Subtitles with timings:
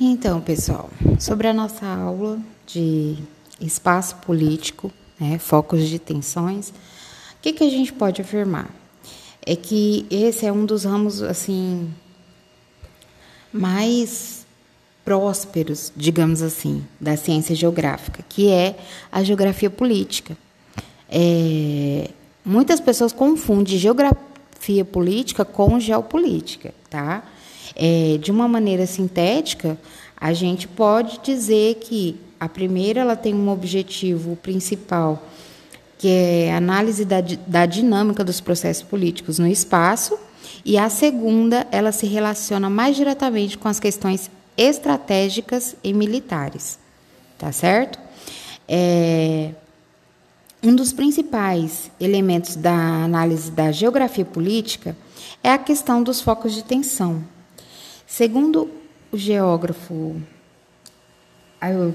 [0.00, 3.16] Então, pessoal, sobre a nossa aula de
[3.60, 6.72] espaço político, né, focos de tensões, o
[7.42, 8.70] que, que a gente pode afirmar?
[9.44, 11.92] É que esse é um dos ramos, assim,
[13.52, 14.46] mais
[15.04, 18.78] prósperos, digamos assim, da ciência geográfica, que é
[19.10, 20.38] a geografia política.
[21.08, 22.08] É,
[22.44, 27.24] muitas pessoas confundem geografia política com geopolítica, tá?
[27.74, 29.78] É, de uma maneira sintética,
[30.16, 35.22] a gente pode dizer que a primeira ela tem um objetivo principal,
[35.96, 40.18] que é a análise da, da dinâmica dos processos políticos no espaço,
[40.64, 46.78] e a segunda ela se relaciona mais diretamente com as questões estratégicas e militares,
[47.38, 47.98] tá certo?
[48.66, 49.50] É,
[50.62, 54.96] um dos principais elementos da análise da geografia política
[55.42, 57.22] é a questão dos focos de tensão.
[58.08, 58.70] Segundo
[59.12, 60.16] o geógrafo,
[61.60, 61.94] eu,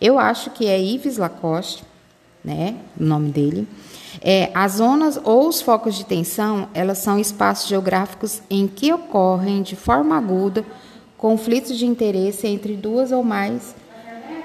[0.00, 1.82] eu acho que é Yves Lacoste,
[2.44, 3.66] né, o nome dele,
[4.22, 9.62] é, as zonas ou os focos de tensão, elas são espaços geográficos em que ocorrem
[9.62, 10.64] de forma aguda
[11.16, 13.74] conflitos de interesse entre duas ou mais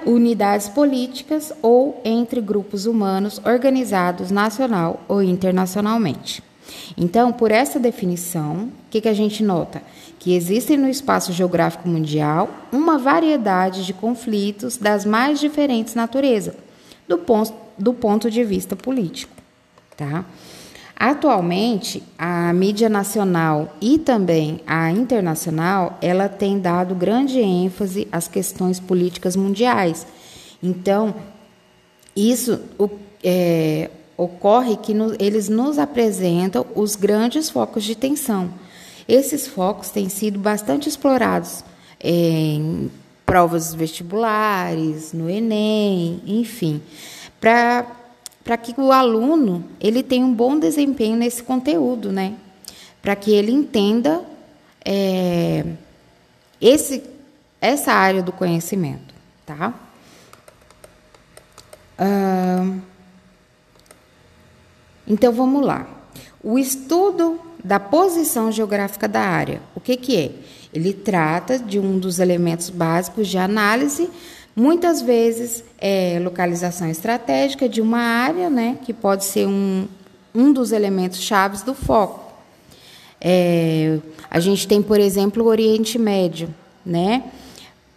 [0.04, 6.42] unidades políticas ou entre grupos humanos organizados nacional ou internacionalmente.
[6.96, 9.82] Então, por essa definição, o que, que a gente nota?
[10.18, 16.54] Que existem no espaço geográfico mundial uma variedade de conflitos das mais diferentes naturezas,
[17.08, 19.32] do ponto, do ponto de vista político.
[19.96, 20.24] Tá?
[20.96, 28.78] Atualmente, a mídia nacional e também a internacional, ela tem dado grande ênfase às questões
[28.78, 30.06] políticas mundiais.
[30.62, 31.14] Então,
[32.16, 32.60] isso
[33.22, 38.52] é, ocorre que no, eles nos apresentam os grandes focos de tensão.
[39.08, 41.64] Esses focos têm sido bastante explorados
[42.00, 42.90] em
[43.24, 46.82] provas vestibulares, no Enem, enfim,
[47.40, 52.34] para que o aluno ele tenha um bom desempenho nesse conteúdo, né?
[53.02, 54.22] Para que ele entenda
[54.84, 55.64] é,
[56.60, 57.02] esse,
[57.60, 59.14] essa área do conhecimento,
[59.44, 59.74] tá?
[61.98, 62.66] Ah,
[65.06, 65.86] então vamos lá.
[66.42, 70.30] O estudo da posição geográfica da área, o que, que é?
[70.72, 74.10] Ele trata de um dos elementos básicos de análise
[74.56, 79.88] Muitas vezes é localização estratégica de uma área, né, que pode ser um,
[80.32, 82.32] um dos elementos chaves do foco.
[83.20, 83.98] É,
[84.30, 86.54] a gente tem, por exemplo, o Oriente Médio,
[86.86, 87.24] né?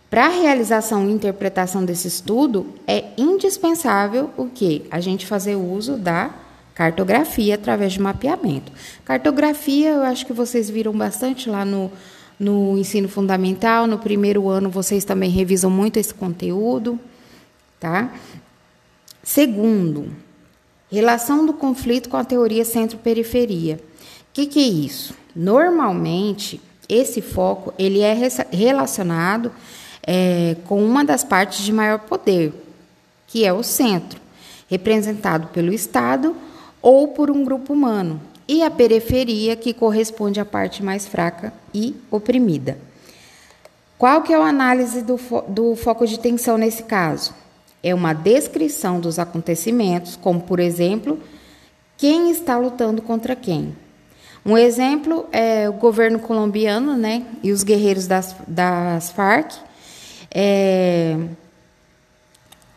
[0.10, 4.86] Para a realização e interpretação desse estudo, é indispensável o que?
[4.90, 6.34] A gente fazer uso da
[6.78, 8.72] cartografia através de mapeamento.
[9.04, 11.92] Cartografia, eu acho que vocês viram bastante lá no,
[12.40, 17.00] no ensino fundamental, no primeiro ano vocês também revisam muito esse conteúdo,
[17.80, 18.14] tá?
[19.24, 20.12] Segundo,
[20.92, 23.80] relação do conflito com a teoria centro-periferia.
[24.30, 25.16] O que, que é isso?
[25.36, 28.16] Normalmente, esse foco ele é
[28.52, 29.52] relacionado
[30.06, 32.54] é, com uma das partes de maior poder,
[33.26, 34.22] que é o centro,
[34.70, 36.36] representado pelo Estado
[36.82, 41.96] ou por um grupo humano, e a periferia, que corresponde à parte mais fraca e
[42.10, 42.78] oprimida.
[43.98, 47.34] Qual que é a análise do, fo do foco de tensão nesse caso?
[47.84, 51.20] É uma descrição dos acontecimentos, como, por exemplo,
[51.98, 53.76] quem está lutando contra quem.
[54.46, 59.52] Um exemplo é o governo colombiano né, e os guerreiros das, das Farc
[60.34, 61.18] é,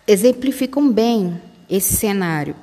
[0.06, 2.56] exemplificam bem esse cenário.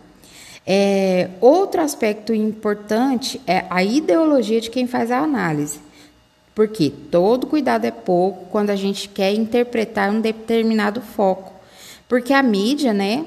[0.70, 5.80] É, outro aspecto importante é a ideologia de quem faz a análise.
[6.54, 11.54] Porque todo cuidado é pouco quando a gente quer interpretar um determinado foco.
[12.10, 13.26] Porque a mídia, né,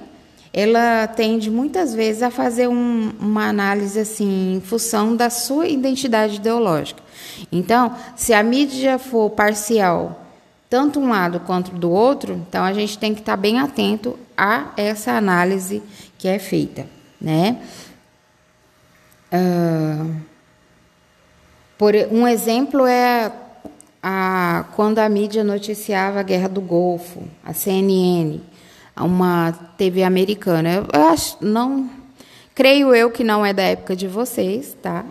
[0.53, 6.37] ela tende muitas vezes a fazer um, uma análise assim em função da sua identidade
[6.37, 7.03] ideológica.
[7.51, 10.27] Então, se a mídia for parcial,
[10.69, 14.73] tanto um lado quanto do outro, então a gente tem que estar bem atento a
[14.77, 15.83] essa análise
[16.19, 17.61] que é feita né?
[19.33, 20.15] Uh,
[21.79, 23.33] por um exemplo é
[24.03, 28.41] a, quando a mídia noticiava a guerra do Golfo, a CNN,
[28.97, 30.75] uma TV americana.
[30.75, 31.91] Eu, eu acho, não,
[32.55, 35.05] creio eu que não é da época de vocês, tá?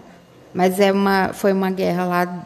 [0.54, 2.46] Mas é uma, foi uma guerra lá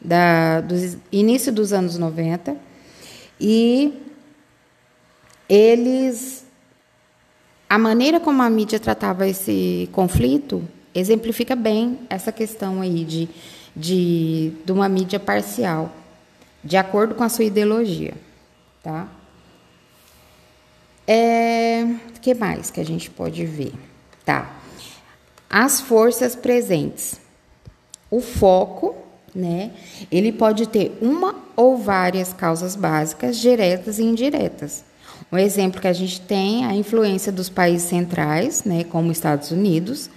[0.00, 0.74] da, do
[1.10, 2.56] início dos anos 90
[3.40, 3.92] e
[5.48, 6.44] eles
[7.72, 10.62] a maneira como a mídia tratava esse conflito
[10.94, 13.30] exemplifica bem essa questão aí de,
[13.74, 15.90] de, de uma mídia parcial.
[16.62, 18.12] de acordo com a sua ideologia,
[18.82, 19.08] tá?
[21.06, 21.86] É,
[22.20, 23.72] que mais que a gente pode ver?
[24.22, 24.54] Tá.
[25.48, 27.22] As forças presentes.
[28.10, 28.94] O foco,
[29.34, 29.70] né?
[30.10, 34.84] Ele pode ter uma ou várias causas básicas, diretas e indiretas.
[35.32, 39.50] Um exemplo que a gente tem é a influência dos países centrais, né, como Estados
[39.50, 40.10] Unidos,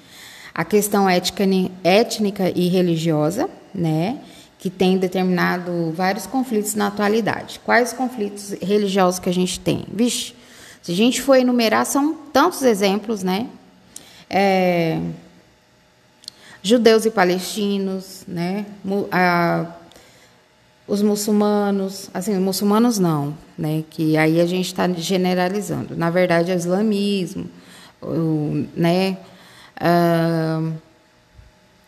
[0.54, 4.20] a questão étnica e religiosa, né,
[4.60, 7.62] que tem determinado vários conflitos na atualidade.
[7.64, 9.86] Quais conflitos religiosos que a gente tem?
[9.88, 10.34] Vixe,
[10.82, 13.48] se a gente for enumerar, são tantos exemplos, né?
[14.30, 15.00] É,
[16.62, 18.66] judeus e palestinos, né?
[19.12, 19.66] A,
[20.88, 23.84] os muçulmanos, assim, muçulmanos não, né?
[23.90, 25.96] Que aí a gente está generalizando.
[25.96, 27.50] Na verdade, é o islamismo,
[28.02, 29.18] o, né?
[29.78, 30.74] Uh,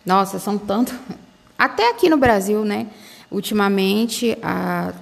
[0.05, 0.95] nossa, são tantos.
[1.57, 2.87] Até aqui no Brasil, né?
[3.29, 4.37] Ultimamente,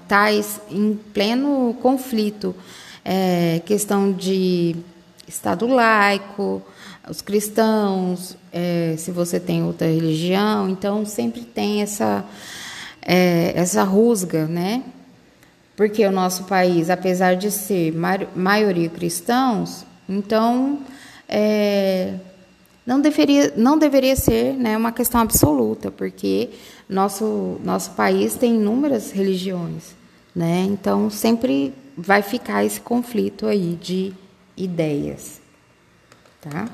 [0.04, 0.32] está
[0.72, 2.56] em pleno conflito.
[3.04, 4.76] É, questão de
[5.28, 6.62] Estado laico,
[7.08, 12.26] os cristãos, é, se você tem outra religião, então sempre tem essa
[13.06, 14.84] é, essa rusga, né?
[15.76, 17.94] Porque o nosso país, apesar de ser
[18.36, 20.80] maioria cristãos, então
[21.28, 22.16] é,
[22.86, 26.50] não deveria, não deveria ser né, uma questão absoluta, porque
[26.90, 29.96] nosso, nosso país tem inúmeras religiões,
[30.36, 30.66] né?
[30.70, 34.14] Então sempre vai ficar esse conflito aí de
[34.56, 35.42] ideias,
[36.42, 36.70] tá?